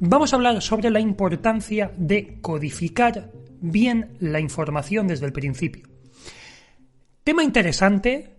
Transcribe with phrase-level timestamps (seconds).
[0.00, 5.86] vamos a hablar sobre la importancia de codificar bien la información desde el principio.
[7.22, 8.30] Tema interesante,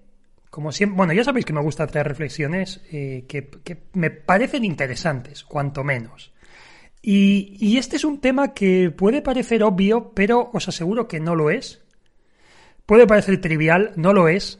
[0.50, 3.50] como siempre, bueno, ya sabéis que me gusta traer reflexiones eh, que,
[3.94, 6.34] me parecen interesantes, cuanto menos.
[7.04, 11.50] Y, este es un tema que puede parecer obvio, pero os aseguro que no lo
[11.50, 11.82] es.
[12.86, 14.59] Puede parecer trivial, no lo es.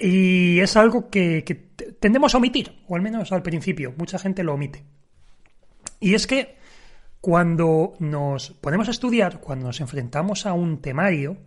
[0.00, 3.94] Y es algo que, que tendemos a omitir, o al menos al principio.
[3.96, 4.84] Mucha gente lo omite.
[6.02, 6.56] Y es que
[7.20, 11.38] cuando nos ponemos a estudiar, cuando nos enfrentamos a un temario,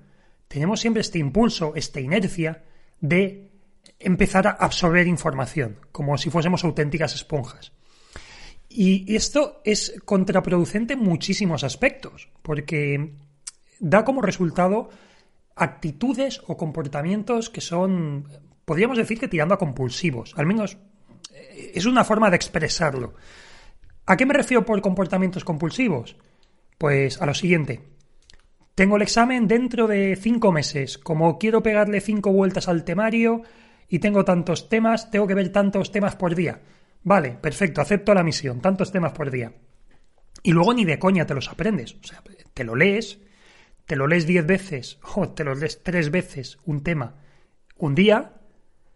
[0.47, 2.64] tenemos siempre este impulso, esta inercia
[3.02, 3.52] de
[4.00, 7.73] empezar a absorber información, como si fuésemos auténticas esponjas.
[8.70, 13.12] Y esto es contraproducente en muchísimos aspectos, porque
[13.81, 14.90] da como resultado
[15.58, 18.30] actitudes o comportamientos que son,
[18.64, 20.78] podríamos decir que tirando a compulsivos, al menos
[21.34, 23.16] eh, es una forma de expresarlo.
[24.06, 26.17] ¿A qué me refiero por comportamientos compulsivos?
[26.78, 27.81] Pues a lo siguiente.
[28.75, 30.97] Tengo el examen dentro de cinco meses.
[30.97, 33.42] Como quiero pegarle cinco vueltas al temario
[33.88, 36.62] y tengo tantos temas, tengo que ver tantos temas por día.
[37.03, 39.53] Vale, perfecto, acepto la misión, tantos temas por día.
[40.44, 41.95] Y luego ni de coña te los aprendes.
[42.03, 42.22] O sea,
[42.53, 43.19] te lo lees,
[43.86, 47.16] te lo lees diez veces o te lo lees tres veces un tema
[47.78, 48.34] un día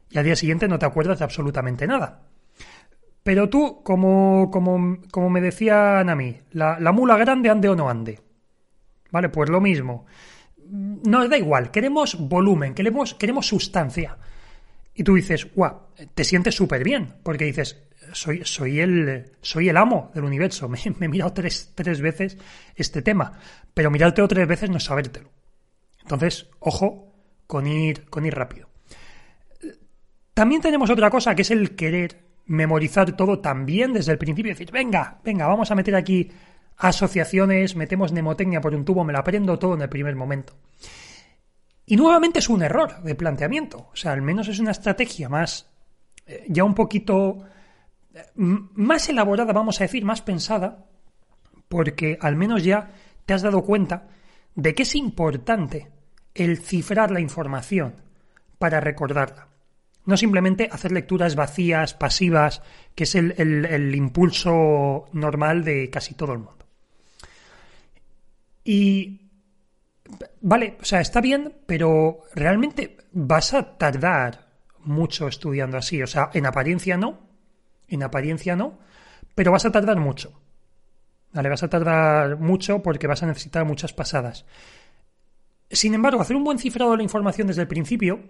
[0.09, 2.28] y al día siguiente no te acuerdas de absolutamente nada.
[3.29, 7.75] Pero tú, como, como, como me decían a mí, la, la mula grande ande o
[7.75, 8.19] no ande.
[9.11, 10.07] Vale, pues lo mismo.
[10.67, 14.17] Nos da igual, queremos volumen, queremos, queremos sustancia.
[14.95, 19.77] Y tú dices, guau, te sientes súper bien, porque dices, soy, soy, el, soy el
[19.77, 22.35] amo del universo, me, me he mirado tres, tres, veces
[22.75, 23.33] este tema,
[23.75, 25.29] pero mirártelo tres veces no es sabértelo.
[26.01, 27.13] Entonces, ojo
[27.45, 28.69] con ir, con ir rápido.
[30.33, 34.53] También tenemos otra cosa que es el querer memorizar todo también desde el principio y
[34.53, 36.31] decir, venga, venga, vamos a meter aquí
[36.77, 40.53] asociaciones, metemos mnemotecnia por un tubo, me la aprendo todo en el primer momento.
[41.85, 45.69] Y nuevamente es un error de planteamiento, o sea, al menos es una estrategia más,
[46.25, 47.37] eh, ya un poquito
[48.13, 50.85] eh, más elaborada, vamos a decir, más pensada,
[51.67, 52.89] porque al menos ya
[53.25, 54.07] te has dado cuenta
[54.55, 55.91] de que es importante
[56.33, 57.93] el cifrar la información
[58.57, 59.48] para recordarla.
[60.05, 62.61] No simplemente hacer lecturas vacías, pasivas,
[62.95, 66.65] que es el, impulso normal de casi todo el mundo.
[68.63, 69.29] Y
[70.41, 74.47] vale, o sea, está bien, pero realmente vas a tardar
[74.79, 76.01] mucho estudiando así.
[76.01, 77.19] O sea, en apariencia no,
[77.87, 78.79] en apariencia no,
[79.35, 80.39] pero vas a tardar mucho.
[81.31, 84.45] Vale, vas a tardar mucho porque vas a necesitar muchas pasadas.
[85.69, 88.23] Sin embargo, hacer un buen cifrado de la información desde el principio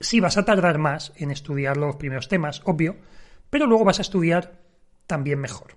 [0.00, 2.96] Sí, vas a tardar más en estudiar los primeros temas, obvio,
[3.50, 4.58] pero luego vas a estudiar
[5.06, 5.76] también mejor.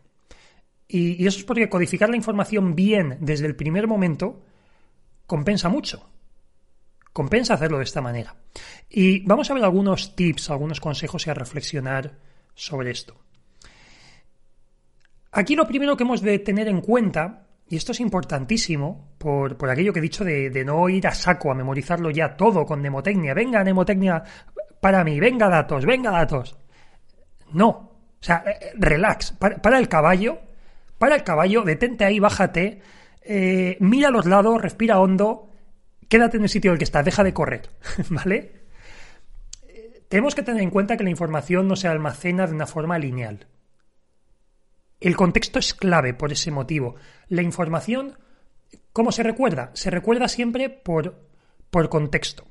[0.88, 4.46] Y, eso es porque codificar la información bien desde el primer momento
[5.26, 6.10] compensa mucho.
[7.12, 8.36] Compensa hacerlo de esta manera.
[8.90, 12.18] Y vamos a ver algunos tips, algunos consejos y a reflexionar
[12.56, 13.20] sobre esto.
[15.32, 19.92] Aquí lo primero que hemos de tener en cuenta y esto es importantísimo por, aquello
[19.92, 23.34] que he dicho de, no ir a saco, a memorizarlo ya todo con mnemotecnia.
[23.34, 24.24] Venga, mnemotecnia
[24.80, 26.56] para mí, venga datos, venga datos.
[27.52, 27.70] No.
[27.70, 27.90] O
[28.20, 30.38] sea, eh, eh, relax, para, el caballo,
[31.00, 32.80] para el caballo, detente ahí, bájate,
[33.24, 35.50] eh, mira a los lados, respira hondo,
[36.08, 37.72] quédate en el sitio en el que estás, deja de correr,
[38.12, 38.52] ¿vale?
[40.10, 43.48] Tenemos que tener en cuenta que la información no se almacena de una forma lineal.
[45.04, 46.96] El contexto es clave por ese motivo.
[47.28, 48.18] La información,
[48.94, 49.70] ¿cómo se recuerda?
[49.74, 51.28] Se recuerda siempre por,
[51.70, 52.46] por contexto.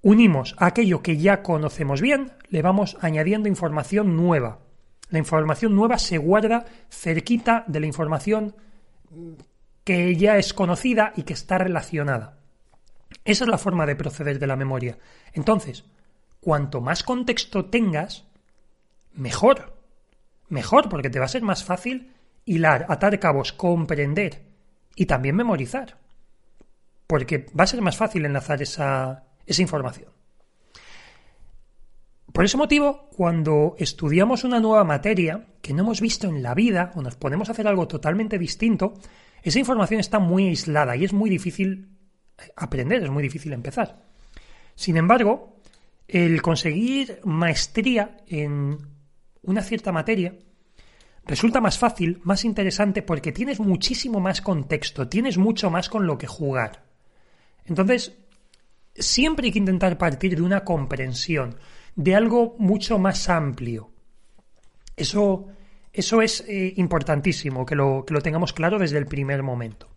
[0.00, 4.60] Unimos aquello que ya conocemos bien, le vamos añadiendo información nueva.
[5.10, 8.56] La información nueva se guarda cerquita de la información
[9.84, 12.38] que ya es conocida y que está relacionada.
[13.26, 14.96] Esa es la forma de proceder de la memoria.
[15.34, 15.84] Entonces,
[16.40, 18.24] cuanto más contexto tengas,
[19.12, 19.75] mejor
[20.48, 22.12] mejor, porque te va a ser más fácil
[22.44, 24.44] hilar, atar cabos, comprender
[24.94, 25.98] y también memorizar.
[27.06, 30.10] Porque va a ser más fácil enlazar esa, esa información.
[32.32, 36.92] Por ese motivo, cuando estudiamos una nueva materia que no hemos visto en la vida
[36.94, 38.94] o nos ponemos a hacer algo totalmente distinto,
[39.42, 41.88] esa información está muy aislada y es muy difícil
[42.56, 44.04] aprender, es muy difícil empezar.
[44.74, 45.56] Sin embargo,
[46.08, 48.95] el conseguir maestría en
[49.46, 50.34] una cierta materia
[51.24, 56.16] resulta más fácil, más interesante, porque tienes muchísimo más contexto, tienes mucho más con lo
[56.16, 56.84] que jugar.
[57.64, 58.16] Entonces,
[58.94, 61.56] siempre hay que intentar partir de una comprensión,
[61.96, 63.90] de algo mucho más amplio.
[64.96, 65.48] Eso,
[65.92, 69.88] eso es eh, importantísimo, que lo, que lo tengamos claro desde el primer momento.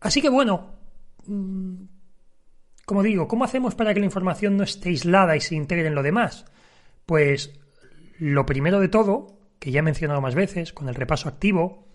[0.00, 0.74] Así que bueno,
[1.26, 1.74] mm,
[2.84, 5.94] como digo, ¿cómo hacemos para que la información no esté aislada y se integre en
[5.94, 6.44] lo demás?
[7.08, 7.58] Pues
[8.18, 11.88] lo primero de todo, que ya he mencionado más veces, con el repaso activo,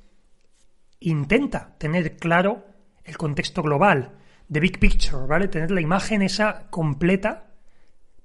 [0.99, 2.65] intenta tener claro
[3.03, 4.17] el contexto global,
[4.51, 5.49] the big picture, ¿vale?
[5.49, 7.51] Tener la imagen esa completa,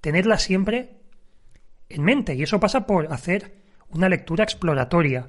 [0.00, 1.02] tenerla siempre
[1.90, 2.34] en mente.
[2.34, 3.58] Y eso pasa por hacer
[3.90, 5.28] una lectura exploratoria,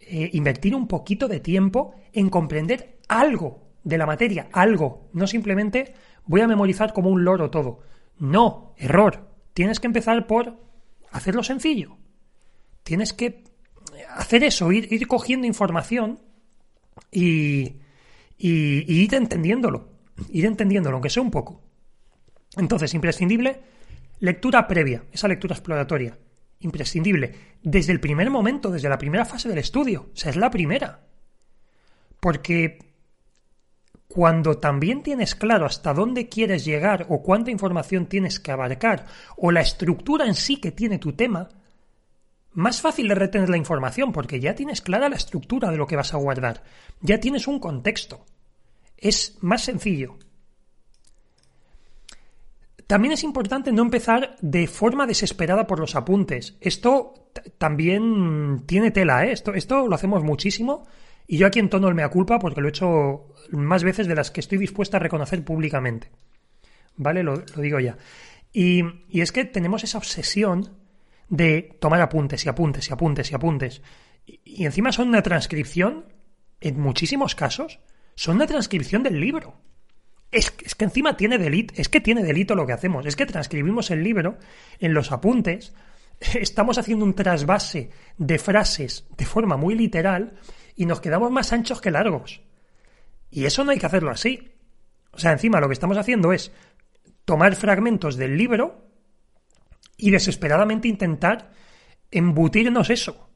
[0.00, 5.94] eh, invertir un poquito de tiempo en comprender algo de la materia, algo, no simplemente
[6.26, 7.80] voy a memorizar como un loro todo.
[8.18, 9.26] No, error.
[9.54, 10.67] Tienes que empezar por
[11.10, 11.96] hacerlo sencillo.
[12.82, 13.44] Tienes que
[14.14, 16.20] hacer eso, ir, cogiendo información
[17.12, 17.76] y,
[18.36, 19.88] y, ir entendiéndolo.
[20.30, 21.62] Ir entendiéndolo, aunque sea un poco.
[22.56, 23.60] Entonces, imprescindible,
[24.20, 26.18] lectura previa, esa lectura exploratoria.
[26.60, 27.34] Imprescindible.
[27.62, 30.10] Desde el primer momento, desde la primera fase del estudio.
[30.12, 31.06] O sea, es la primera.
[32.18, 32.87] Porque
[34.08, 39.04] cuando también tienes claro hasta dónde quieres llegar o cuánta información tienes que abarcar
[39.36, 41.50] o la estructura en sí que tiene tu tema,
[42.52, 45.96] más fácil de retener la información porque ya tienes clara la estructura de lo que
[45.96, 46.64] vas a guardar,
[47.00, 48.24] ya tienes un contexto.
[48.96, 50.16] Es más sencillo.
[52.88, 56.56] También es importante no empezar de forma desesperada por los apuntes.
[56.60, 59.32] Esto también tiene tela, ¿eh?
[59.32, 60.86] Esto, esto lo hacemos muchísimo
[61.30, 64.30] y yo aquí entono el mea culpa porque lo he hecho más veces de las
[64.30, 66.10] que estoy dispuesta a reconocer públicamente.
[66.96, 67.22] ¿Vale?
[67.22, 67.98] Lo, digo ya.
[68.50, 70.78] Y, y, es que tenemos esa obsesión
[71.28, 73.82] de tomar apuntes y apuntes y apuntes y apuntes.
[74.24, 76.06] Y, encima son una transcripción,
[76.62, 77.78] en muchísimos casos,
[78.14, 79.60] son una transcripción del libro.
[80.30, 83.26] Es, es, que encima tiene delito, es que tiene delito lo que hacemos, es que
[83.26, 84.38] transcribimos el libro
[84.78, 85.74] en los apuntes,
[86.20, 90.38] estamos haciendo un trasvase de frases de forma muy literal
[90.78, 92.40] y nos quedamos más anchos que largos.
[93.32, 94.52] Y eso no hay que hacerlo así.
[95.10, 96.52] O sea, encima lo que estamos haciendo es
[97.24, 98.86] tomar fragmentos del libro
[99.96, 101.50] y desesperadamente intentar
[102.12, 103.28] embutirnos eso.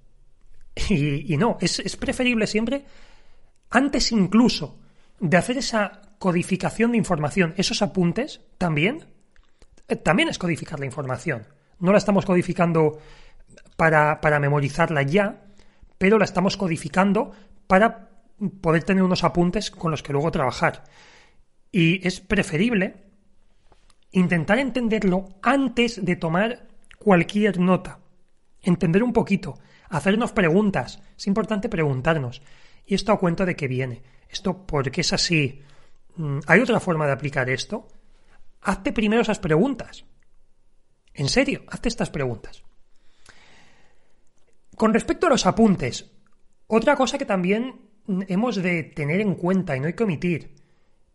[0.89, 2.87] Y, no, es, es preferible siempre,
[3.71, 4.79] antes incluso
[5.19, 9.05] de hacer esa codificación de información, esos apuntes también,
[9.89, 11.49] eh, también es codificar la información.
[11.81, 13.01] No la estamos codificando
[13.77, 15.52] para, para memorizarla ya,
[16.03, 17.31] pero la estamos codificando
[17.69, 18.11] para
[18.61, 20.83] poder tener unos apuntes con los que luego trabajar.
[21.71, 23.05] Y es preferible
[24.11, 26.67] intentar entenderlo antes de tomar
[26.99, 28.01] cualquier nota.
[28.63, 29.61] Entender un poquito,
[29.91, 31.01] hacernos preguntas.
[31.17, 32.43] Es importante preguntarnos.
[32.85, 34.03] ¿Y esto a cuento de qué viene?
[34.29, 35.63] ¿Esto por qué es así?
[36.17, 37.87] Mm, ¿Hay otra forma de aplicar esto?
[38.63, 40.05] Hazte primero esas preguntas.
[41.15, 42.65] En serio, hazte estas preguntas.
[44.77, 46.11] Con respecto a los apuntes,
[46.67, 47.91] otra cosa que también
[48.29, 50.55] hemos de tener en cuenta y no hay que omitir,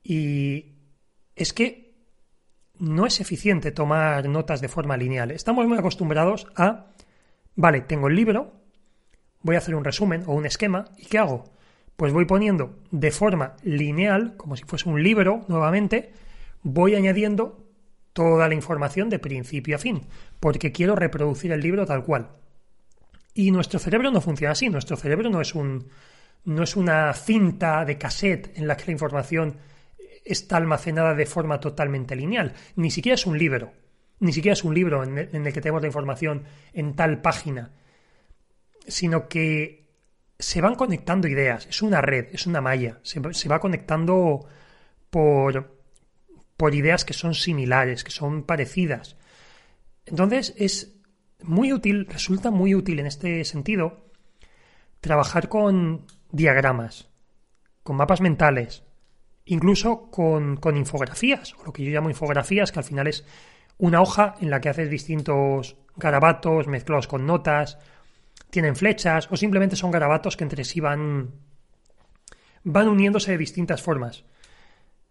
[0.03, 0.75] y
[1.35, 1.95] es que
[2.79, 5.31] no es eficiente tomar notas de forma lineal.
[5.31, 6.93] Estamos muy acostumbrados a,
[7.55, 8.53] vale, tengo el libro,
[9.41, 11.45] voy a hacer un resumen o un esquema, ¿y qué hago?
[11.95, 16.11] Pues voy poniendo de forma lineal, como si fuese un libro nuevamente,
[16.61, 17.65] voy añadiendo
[18.13, 20.03] toda la información de principio a fin,
[20.39, 22.29] porque quiero reproducir el libro tal cual.
[23.37, 24.67] Y nuestro cerebro no funciona así.
[24.67, 25.89] Nuestro cerebro no es un
[26.45, 29.57] no es una cinta de cassette en la que la información
[30.25, 32.53] está almacenada de forma totalmente lineal.
[32.77, 33.73] Ni siquiera es un libro.
[34.21, 37.73] Ni siquiera es un libro en el, que tenemos la información en tal página.
[38.87, 39.85] Sino que
[40.39, 41.67] se van conectando ideas.
[41.67, 42.97] Es una red, es una malla.
[43.03, 44.47] Se, se va conectando
[45.11, 45.77] por,
[46.55, 49.15] por ideas que son similares, que son parecidas.
[50.07, 50.96] Entonces es
[51.43, 54.05] muy útil, resulta muy útil en este sentido,
[55.01, 57.09] trabajar con diagramas,
[57.83, 58.83] con mapas mentales,
[59.45, 63.25] incluso con, con, infografías, o lo que yo llamo infografías, que al final es
[63.77, 67.77] una hoja en la que haces distintos garabatos mezclados con notas,
[68.49, 71.31] tienen flechas, o simplemente son garabatos que entre sí van,
[72.63, 74.25] van uniéndose de distintas formas.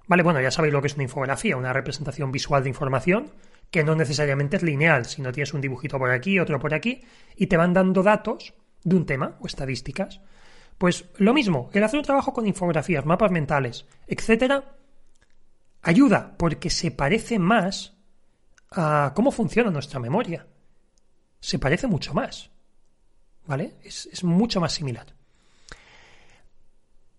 [0.06, 3.32] Vale, bueno, ya sabéis lo que es una infografía, una representación visual de información
[3.70, 7.02] que no necesariamente es lineal, sino tienes un dibujito por aquí, otro por aquí,
[7.34, 10.20] y te van dando datos de un tema o estadísticas.
[10.78, 14.76] Pues lo mismo, el hacer un trabajo con infografías, mapas mentales, etcétera,
[15.82, 17.96] ayuda porque se parece más
[18.70, 20.46] a cómo funciona nuestra memoria.
[21.40, 22.50] Se parece mucho más.
[23.46, 23.76] ¿Vale?
[23.82, 25.15] Es, es mucho más similar.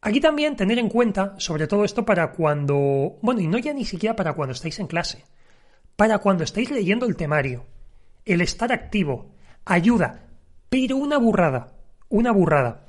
[0.08, 3.84] Aquí también tener en cuenta, sobre todo esto para cuando, bueno, y no ya ni
[3.84, 5.26] siquiera para cuando estáis en clase,
[5.98, 7.66] para cuando estáis leyendo el temario,
[8.24, 9.36] el estar activo,
[9.66, 10.30] ayuda,
[10.70, 11.74] pero una burrada,
[12.08, 12.86] una burrada.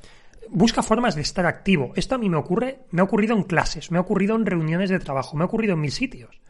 [0.48, 1.90] Busca formas de estar activo.
[1.96, 4.88] Esto a mí me ocurre, me ha ocurrido en clases, me ha ocurrido en reuniones
[4.88, 6.40] de trabajo, me ha ocurrido en mil sitios.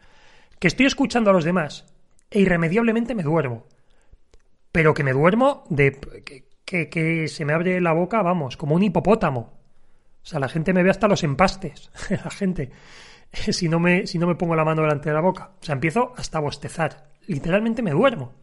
[0.59, 1.91] Que estoy escuchando a los demás
[2.29, 3.65] e irremediablemente me duermo.
[4.71, 5.99] Pero que me duermo de
[6.63, 9.58] que, que se me abre la boca, vamos, como un hipopótamo.
[10.23, 11.91] O sea, la gente me ve hasta los empastes.
[12.09, 12.71] la gente,
[13.31, 15.51] si no, me, si no me pongo la mano delante de la boca.
[15.61, 17.09] O sea, empiezo hasta a bostezar.
[17.27, 18.33] Literalmente me duermo.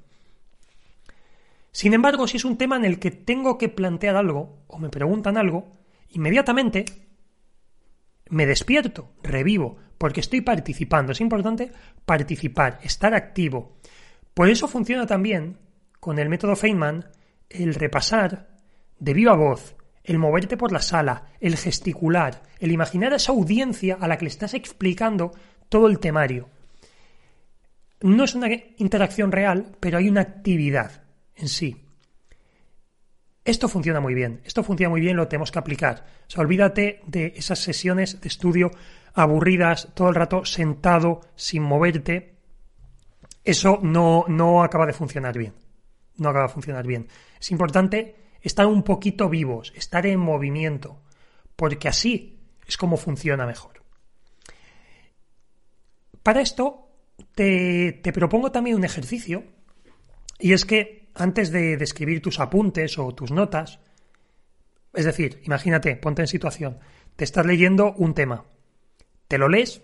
[1.72, 4.88] Sin embargo, si es un tema en el que tengo que plantear algo o me
[4.88, 5.70] preguntan algo,
[6.10, 6.86] inmediatamente
[8.30, 11.12] me despierto, revivo, porque estoy participando.
[11.12, 11.72] Es importante
[12.04, 13.76] participar, estar activo.
[14.34, 15.58] Por eso funciona también
[16.00, 17.06] con el método Feynman
[17.50, 18.48] el repasar
[18.98, 19.75] de viva voz,
[20.06, 24.24] el moverte por la sala, el gesticular, el imaginar a esa audiencia a la que
[24.24, 25.32] le estás explicando
[25.68, 26.48] todo el temario.
[28.00, 28.48] No es una
[28.78, 31.02] interacción real, pero hay una actividad
[31.34, 31.82] en sí.
[33.44, 36.04] Esto funciona muy bien, esto funciona muy bien, lo tenemos que aplicar.
[36.26, 38.70] O sea, olvídate de esas sesiones de estudio
[39.14, 42.36] aburridas, todo el rato sentado, sin moverte.
[43.44, 45.54] Eso no, no acaba de funcionar bien.
[46.16, 47.08] No acaba de funcionar bien.
[47.40, 51.02] Es importante estar un poquito vivos, estar en movimiento,
[51.56, 53.82] porque así es como funciona mejor.
[56.22, 56.88] Para esto
[57.34, 59.44] te, te propongo también un ejercicio,
[60.38, 63.80] y es que antes de, escribir tus apuntes o tus notas,
[64.94, 66.78] es decir, imagínate, ponte en situación,
[67.16, 68.44] te estás leyendo un tema,
[69.26, 69.82] te lo lees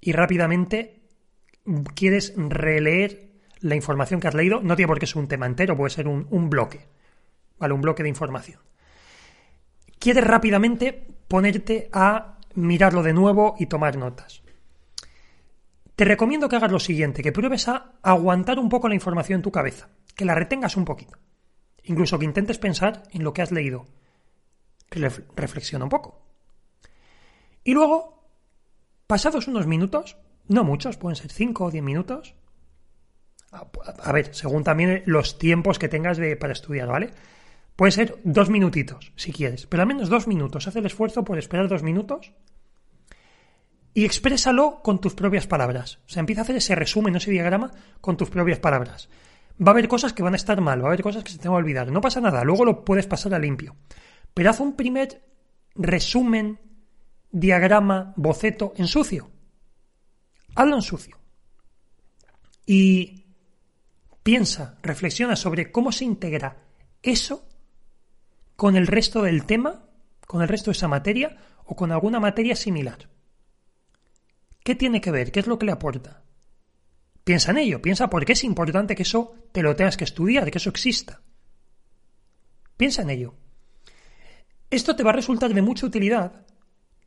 [0.00, 1.00] y rápidamente
[1.94, 5.76] quieres releer la información que has leído, no tiene por qué ser un tema entero,
[5.76, 6.91] puede ser un bloque.
[7.70, 8.60] Un bloque de información.
[9.98, 14.42] Quieres rápidamente ponerte a mirarlo de nuevo y tomar notas.
[15.94, 19.42] Te recomiendo que hagas lo siguiente, que pruebes a aguantar un poco la información en
[19.42, 21.18] tu cabeza, que la retengas un poquito.
[21.84, 23.86] Incluso que intentes pensar en lo que has leído.
[24.90, 26.22] Reflexiona un poco.
[27.64, 28.28] Y luego,
[29.06, 30.16] pasados unos minutos,
[30.48, 32.34] no muchos, pueden ser 5 o 10 minutos.
[33.52, 37.10] A, ver, según también los tiempos que tengas para estudiar, ¿vale?
[37.76, 40.66] Puede ser dos minutitos, si quieres, pero al menos dos minutos.
[40.66, 42.32] Haz el esfuerzo por esperar dos minutos
[43.94, 45.98] y exprésalo con tus propias palabras.
[46.06, 49.08] O sea, empieza a hacer ese resumen, ese diagrama con tus propias palabras.
[49.60, 51.38] Va a haber cosas que van a estar mal, va a haber cosas que se
[51.38, 51.90] te van a olvidar.
[51.90, 53.76] No pasa nada, luego lo puedes pasar a limpio.
[54.34, 55.22] Pero haz un primer
[55.74, 56.60] resumen,
[57.30, 59.30] diagrama, boceto en sucio.
[60.54, 61.18] Hazlo en sucio.
[62.66, 63.26] Y
[64.22, 66.56] piensa, reflexiona sobre cómo se integra
[67.02, 67.48] eso
[68.62, 69.82] con el resto del tema,
[70.24, 73.08] con el resto de esa materia o con alguna materia similar.
[74.62, 75.32] ¿Qué tiene que ver?
[75.32, 76.22] ¿Qué es lo que le aporta?
[77.24, 80.48] Piensa en ello, piensa por qué es importante que eso te lo tengas que estudiar,
[80.48, 81.22] que eso exista.
[82.76, 83.34] Piensa en ello.
[84.70, 86.46] Esto te va a resultar de mucha utilidad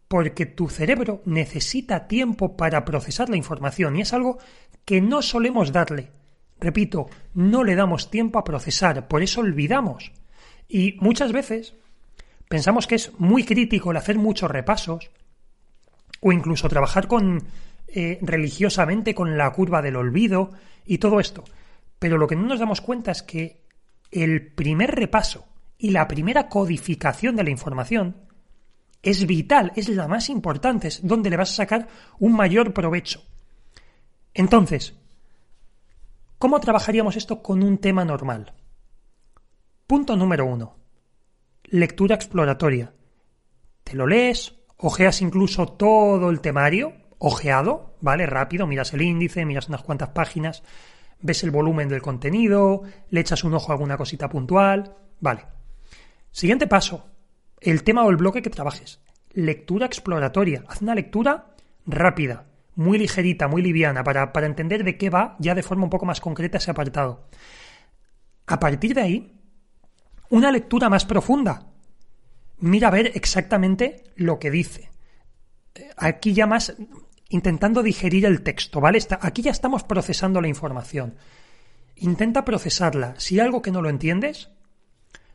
[0.09, 4.39] porque tu cerebro necesita tiempo para procesar la información y es algo
[4.83, 6.11] que no solemos darle.
[6.59, 10.11] Repito, no le damos tiempo a procesar, por eso olvidamos.
[10.67, 11.75] Y muchas veces
[12.47, 15.09] pensamos que es muy crítico el hacer muchos repasos
[16.21, 17.43] o incluso trabajar con
[17.87, 20.51] eh, religiosamente con la curva del olvido
[20.85, 21.43] y todo esto.
[21.99, 23.61] Pero lo que no nos damos cuenta es que
[24.11, 25.45] el primer repaso
[25.77, 28.15] y la primera codificación de la información
[29.01, 31.87] es vital, es la más importante, es donde le vas a sacar
[32.19, 33.23] un mayor provecho.
[34.33, 34.95] Entonces,
[36.39, 38.53] ¿cómo trabajaríamos esto con un tema normal?
[39.87, 40.77] Punto número uno.
[41.65, 42.91] Lectura exploratoria.
[43.83, 48.25] Te lo lees, ojeas incluso todo el temario, ojeado, ¿vale?
[48.25, 50.63] Rápido, miras el índice, miras unas cuantas páginas,
[51.21, 55.45] ves el volumen del contenido, le echas un ojo a alguna cosita puntual, ¿vale?
[56.31, 57.05] Siguiente paso,
[57.61, 59.01] el tema o el bloque que trabajes.
[59.33, 60.63] Lectura exploratoria.
[60.67, 65.53] Haz una lectura rápida, muy ligerita, muy liviana, para, para entender de qué va ya
[65.53, 67.27] de forma un poco más concreta ese apartado.
[68.47, 69.35] A partir de ahí,
[70.35, 71.67] una lectura más profunda.
[72.59, 74.89] Mira a ver exactamente lo que dice.
[75.97, 76.75] Aquí ya más
[77.29, 78.99] intentando digerir el texto, ¿vale?
[79.21, 81.15] aquí ya estamos procesando la información.
[81.95, 83.15] Intenta procesarla.
[83.17, 84.49] Si hay algo que no lo entiendes,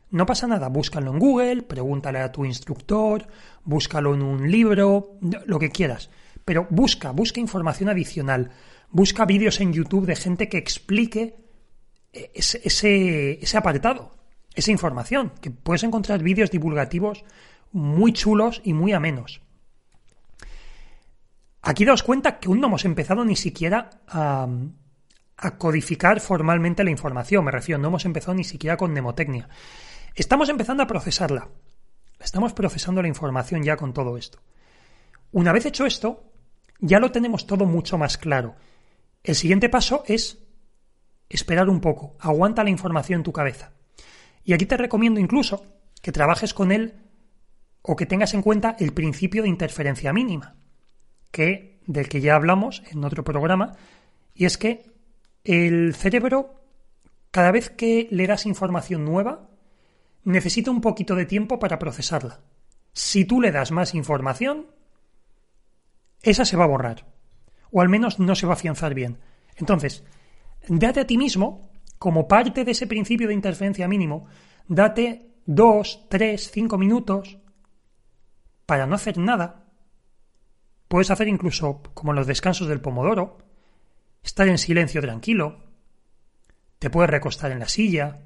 [0.09, 3.27] no pasa nada, búscalo en Google, pregúntale a tu instructor,
[3.63, 6.09] búscalo en un libro, lo que quieras.
[6.45, 8.51] Pero busca, busca información adicional,
[8.89, 11.35] busca vídeos en YouTube de gente que explique
[12.11, 14.20] ese, ese, ese apartado,
[14.55, 17.23] esa información, que puedes encontrar vídeos divulgativos
[17.71, 19.41] muy chulos y muy amenos.
[21.61, 24.47] Aquí daos cuenta que aún no hemos empezado ni siquiera a,
[25.37, 29.47] a codificar formalmente la información, me refiero, no hemos empezado ni siquiera con mnemotecnia.
[30.15, 31.49] Estamos empezando a procesarla.
[32.19, 34.39] Estamos procesando la información ya con todo esto.
[35.31, 36.31] Una vez hecho esto,
[36.79, 38.55] ya lo tenemos todo mucho más claro.
[39.23, 40.39] El siguiente paso es
[41.29, 43.71] esperar un poco, aguanta la información en tu cabeza.
[44.43, 45.65] Y aquí te recomiendo incluso
[46.01, 46.95] que trabajes con él
[47.81, 50.55] o que tengas en cuenta el principio de interferencia mínima,
[51.31, 53.73] que del que ya hablamos en otro programa,
[54.33, 54.91] y es que
[55.43, 56.61] el cerebro
[57.31, 59.49] cada vez que le das información nueva
[60.23, 62.41] necesita un poquito de tiempo para procesarla.
[62.93, 64.67] Si tú le das más información,
[66.21, 67.07] esa se va a borrar.
[67.71, 69.19] O al menos no se va a afianzar bien.
[69.55, 70.03] Entonces,
[70.67, 71.70] date a ti mismo,
[72.01, 74.25] como parte de ese principio de interferencia mínimo,
[74.67, 77.37] date dos, tres, cinco minutos
[78.65, 79.67] para no hacer nada.
[80.87, 83.37] Puedes hacer incluso como los descansos del pomodoro,
[84.23, 85.59] estar en silencio tranquilo,
[86.79, 88.25] te puedes recostar en la silla,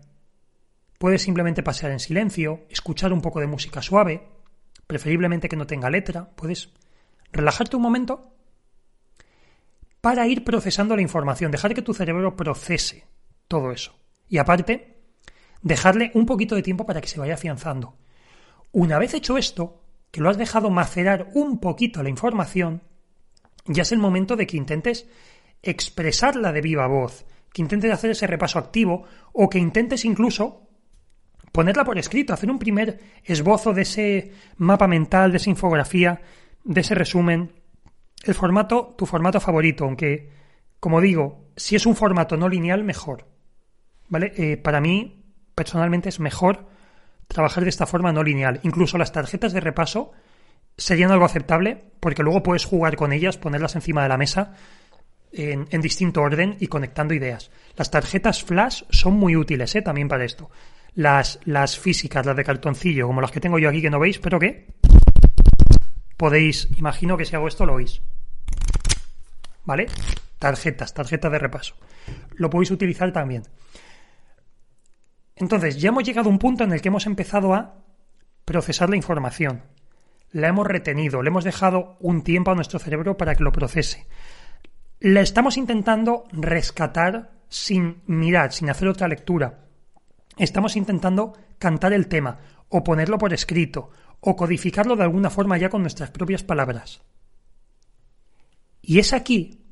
[0.97, 4.25] Puedes simplemente pasear en silencio, escuchar un poco de música suave,
[4.87, 6.29] preferiblemente que no tenga letra.
[6.33, 6.69] Puedes
[7.33, 8.37] relajarte un momento
[9.99, 13.03] para ir procesando la información, dejar que tu cerebro procese
[13.47, 13.97] todo eso.
[14.27, 14.95] Y aparte,
[15.61, 17.95] dejarle un poquito de tiempo para que se vaya afianzando.
[18.71, 22.81] Una vez hecho esto, que lo has dejado macerar un poquito la información,
[23.65, 25.07] ya es el momento de que intentes
[25.61, 30.67] expresarla de viva voz, que intentes hacer ese repaso activo o que intentes incluso
[31.51, 36.21] ponerla por escrito, hacer un primer esbozo de ese mapa mental, de esa infografía,
[36.63, 37.53] de ese resumen.
[38.23, 40.29] El formato, tu formato favorito, aunque,
[40.79, 43.34] como digo, si es un formato no lineal, mejor.
[44.09, 44.33] ¿Vale?
[44.37, 46.67] Eh, para mí, personalmente, es mejor
[47.27, 48.59] trabajar de esta forma no lineal.
[48.63, 50.11] Incluso las tarjetas de repaso
[50.77, 54.53] serían algo aceptable, porque luego puedes jugar con ellas, ponerlas encima de la mesa
[55.31, 57.51] en, distinto orden y conectando ideas.
[57.75, 59.81] Las tarjetas flash son muy útiles ¿eh?
[59.81, 60.49] también para esto
[60.95, 64.17] las, las físicas, las de cartoncillo, como las que tengo yo aquí que no veis,
[64.19, 64.67] pero que
[66.17, 68.01] podéis, imagino que si hago esto lo oís.
[69.65, 69.87] ¿Vale?
[70.39, 71.75] Tarjetas, tarjetas de repaso.
[72.35, 73.43] Lo podéis utilizar también.
[75.35, 77.75] Entonces, ya hemos llegado a un punto en el que hemos empezado a
[78.45, 79.63] procesar la información.
[80.31, 84.07] La hemos retenido, le hemos dejado un tiempo a nuestro cerebro para que lo procese.
[84.99, 89.65] La estamos intentando rescatar sin mirar, sin hacer otra lectura
[90.37, 95.69] estamos intentando cantar el tema, o ponerlo por escrito, o codificarlo de alguna forma ya
[95.69, 97.01] con nuestras propias palabras.
[98.81, 99.63] Y es aquí,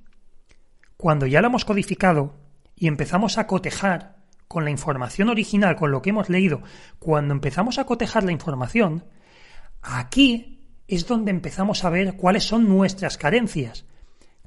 [0.97, 2.36] cuando ya lo hemos codificado
[2.76, 4.23] y empezamos a cotejar
[4.54, 6.62] con la información original, con lo que hemos leído,
[7.00, 9.04] cuando empezamos a cotejar la información,
[9.82, 13.86] aquí es donde empezamos a ver cuáles son nuestras carencias,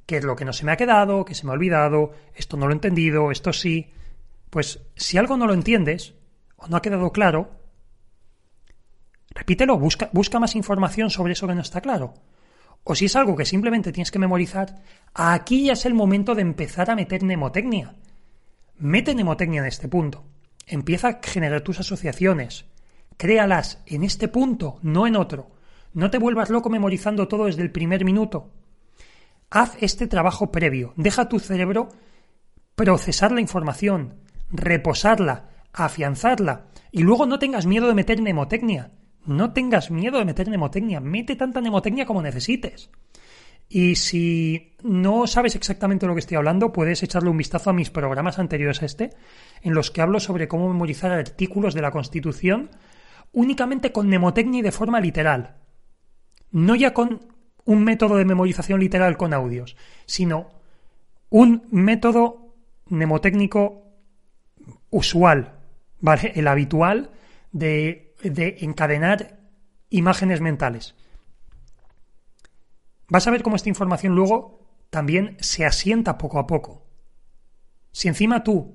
[0.07, 2.57] qué es lo que no se me ha quedado, qué se me ha olvidado, esto
[2.57, 3.91] no lo he entendido, esto sí.
[4.49, 6.15] Pues si algo no lo entiendes
[6.55, 7.51] o no ha quedado claro,
[9.31, 12.15] repítelo, busca, busca más información sobre eso que no está claro.
[12.85, 14.83] O si es algo que simplemente tienes que memorizar,
[15.15, 17.97] aquí ya es el momento de empezar a meter mnemotecnia.
[18.79, 20.25] Mete mnemotecnia en este punto.
[20.67, 22.67] Empieza a generar tus asociaciones.
[23.17, 25.51] Créalas en este punto, no en otro.
[25.95, 28.53] No te vuelvas loco memorizando todo desde el primer minuto.
[29.49, 30.93] Haz este trabajo previo.
[30.97, 31.89] Deja tu cerebro
[32.75, 36.67] procesar la información, reposarla, afianzarla.
[36.93, 38.93] Y luego no tengas miedo de meter mnemotecnia.
[39.25, 41.01] No tengas miedo de meter mnemotecnia.
[41.01, 42.91] Mete tanta mnemotecnia como necesites.
[43.69, 47.91] Y si no sabes exactamente lo que estoy hablando, puedes echarle un vistazo a mis
[47.91, 49.11] programas anteriores a este,
[49.63, 52.71] en los que hablo sobre cómo memorizar artículos de la Constitución
[53.33, 55.57] únicamente con mnemotecnia y de forma literal.
[56.53, 57.21] No ya con
[57.65, 59.77] un método de memorización literal con audios,
[60.07, 60.49] sino
[61.29, 62.55] un método
[62.87, 63.83] mnemotécnico
[64.91, 65.59] usual,
[66.01, 66.33] ¿vale?
[66.37, 67.11] El habitual
[67.51, 69.41] de, de encadenar
[69.91, 70.95] imágenes mentales.
[73.09, 76.87] Vas a ver cómo esta información luego también se asienta poco a poco.
[77.93, 78.75] Si encima tú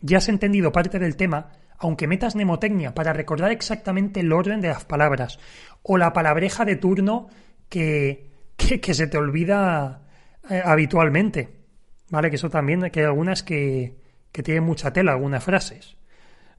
[0.00, 4.68] ya has entendido parte del tema, aunque metas mnemotecnia para recordar exactamente el orden de
[4.68, 5.38] las palabras
[5.82, 7.28] o la palabreja de turno
[7.68, 10.02] que, que, se te olvida
[10.50, 11.48] eh, habitualmente,
[12.10, 12.30] ¿vale?
[12.30, 13.96] Que eso también, que hay algunas que,
[14.32, 15.96] que tienen mucha tela, algunas frases.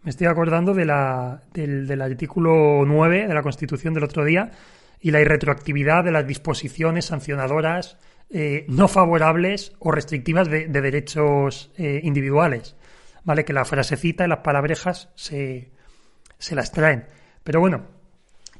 [0.04, 4.52] Me estoy acordando de la, del, del artículo 9 de la Constitución del otro día
[5.00, 7.98] y la irretroactividad de las disposiciones sancionadoras
[8.30, 12.76] eh, no favorables o restrictivas de, derechos eh, individuales.
[13.24, 13.46] ¿Vale?
[13.46, 15.72] Que la frasecita y las palabrejas se,
[16.38, 17.08] se las traen.
[17.44, 17.86] Pero bueno,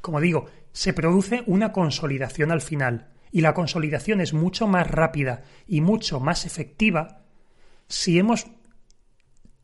[0.02, 3.10] como digo, se produce una consolidación al final.
[3.32, 7.20] Y la consolidación es mucho más rápida y mucho más efectiva
[7.88, 8.48] si hemos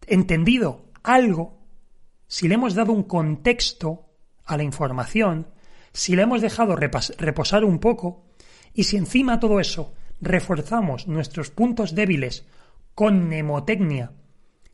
[0.07, 1.59] entendido algo,
[2.27, 4.09] si le hemos dado un contexto
[4.45, 5.47] a la información,
[5.95, 8.25] si le hemos dejado reposar un poco
[8.73, 12.45] y si encima todo eso reforzamos nuestros puntos débiles
[12.93, 14.12] con mnemotecnia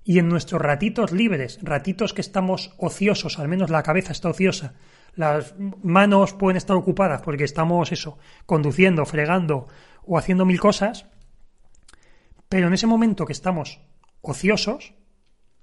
[0.03, 4.73] y en nuestros ratitos libres, ratitos que estamos ociosos, al menos la cabeza está ociosa,
[5.13, 5.53] las
[5.83, 9.67] manos pueden estar ocupadas porque estamos eso, conduciendo, fregando
[10.03, 11.05] o haciendo mil cosas,
[12.49, 13.79] pero en ese momento que estamos
[14.21, 14.95] ociosos,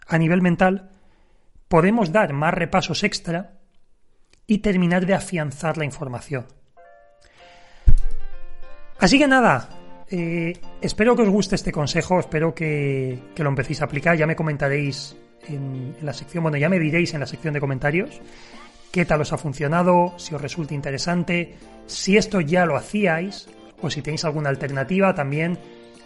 [0.07, 0.93] a nivel mental,
[1.67, 3.58] podemos dar más repasos extra
[4.49, 6.47] y terminar de afianzar la información.
[8.99, 9.69] Así que nada,
[10.11, 14.35] eh, espero que os guste este consejo, espero que, lo empecéis a aplicar, ya me
[14.35, 18.21] comentaréis en, la sección, bueno, ya me diréis en la sección de comentarios
[18.91, 21.55] qué tal os ha funcionado, si os resulta interesante,
[21.87, 23.49] si esto ya lo hacíais
[23.83, 25.59] o si tenéis alguna alternativa también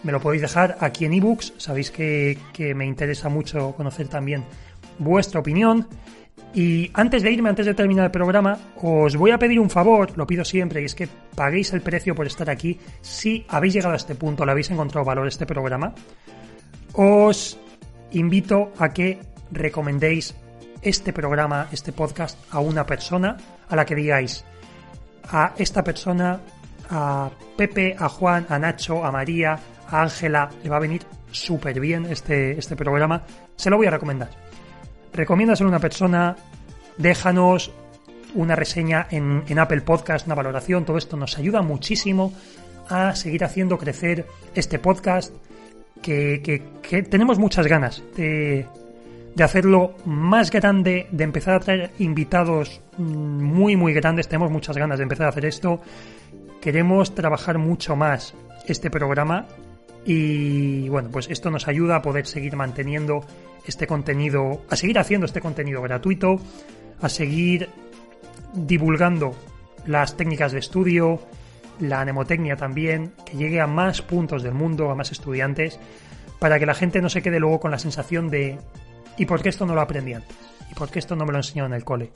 [0.02, 4.44] me lo podéis dejar aquí en ebooks, sabéis que, que me interesa mucho conocer también
[4.98, 5.88] vuestra opinión.
[6.54, 10.16] Y antes de irme, antes de terminar el programa, os voy a pedir un favor,
[10.16, 13.94] lo pido siempre, y es que paguéis el precio por estar aquí si habéis llegado
[13.94, 15.94] a este punto, le habéis encontrado valor este programa.
[16.92, 17.58] Os
[18.10, 19.18] invito a que
[19.50, 20.34] recomendéis
[20.82, 23.36] este programa, este podcast, a una persona
[23.68, 24.44] a la que digáis
[25.30, 26.40] a esta persona,
[26.90, 31.80] a Pepe, a Juan, a Nacho, a María, a Ángela, le va a venir súper
[31.80, 33.22] bien este, este programa,
[33.56, 34.51] se lo voy a recomendar
[35.12, 36.36] recomiéndaselo a una persona,
[36.98, 37.72] déjanos
[38.34, 42.32] una reseña en, Apple Podcast, una valoración, todo esto nos ayuda muchísimo
[42.88, 45.34] a seguir haciendo crecer este podcast,
[46.02, 46.62] que,
[47.10, 48.66] tenemos muchas ganas de,
[49.34, 54.98] de, hacerlo más grande, de empezar a traer invitados muy, muy grandes, tenemos muchas ganas
[54.98, 55.80] de empezar a hacer esto,
[56.60, 58.34] queremos trabajar mucho más
[58.66, 59.46] este programa
[60.04, 63.24] y bueno, pues esto nos ayuda a poder seguir manteniendo
[63.66, 66.40] este contenido, a seguir haciendo este contenido gratuito,
[67.00, 67.68] a seguir
[68.54, 69.34] divulgando
[69.86, 71.20] las técnicas de estudio,
[71.80, 75.78] la mnemotecnia también, que llegue a más puntos del mundo, a más estudiantes,
[76.38, 78.58] para que la gente no se quede luego con la sensación de
[79.16, 80.36] ¿y por qué esto no lo aprendí antes?
[80.70, 82.10] ¿Y por qué esto no me lo enseñaron en el cole?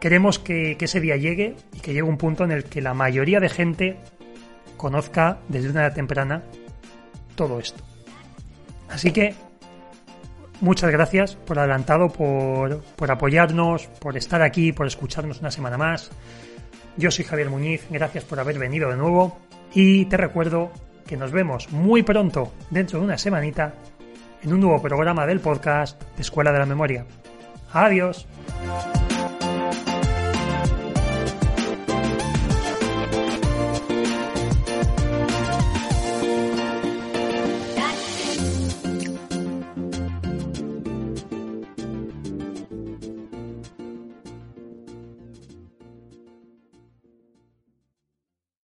[0.00, 2.94] Queremos que, que ese día llegue y que llegue un punto en el que la
[2.94, 3.96] mayoría de gente
[4.76, 6.42] conozca desde una edad temprana
[7.34, 7.82] todo esto.
[8.88, 9.34] Así que
[10.60, 16.10] muchas gracias por adelantado, por, por apoyarnos, por estar aquí, por escucharnos una semana más.
[16.96, 19.38] Yo soy Javier Muñiz, gracias por haber venido de nuevo
[19.74, 20.70] y te recuerdo
[21.06, 23.74] que nos vemos muy pronto, dentro de una semanita,
[24.42, 27.06] en un nuevo programa del podcast de Escuela de la Memoria.
[27.72, 28.26] Adiós.